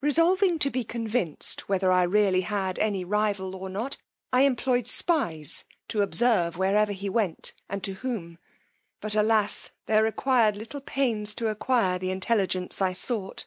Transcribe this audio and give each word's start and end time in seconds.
Resolving 0.00 0.58
to 0.58 0.70
be 0.70 0.82
convinced 0.82 1.68
whether 1.68 1.92
I 1.92 2.02
really 2.02 2.40
had 2.40 2.80
any 2.80 3.04
rival 3.04 3.54
or 3.54 3.70
not, 3.70 3.96
I 4.32 4.40
employed 4.40 4.88
spies 4.88 5.64
to 5.86 6.02
observe 6.02 6.56
where 6.56 6.76
ever 6.76 6.90
he 6.90 7.08
went, 7.08 7.52
and 7.68 7.80
to 7.84 7.94
whom; 7.94 8.40
but 9.00 9.14
alass, 9.14 9.70
there 9.86 10.02
required 10.02 10.56
little 10.56 10.80
pains 10.80 11.32
to 11.36 11.46
acquire 11.46 11.96
the 11.96 12.10
intelligence 12.10 12.82
I 12.82 12.92
fought. 12.92 13.46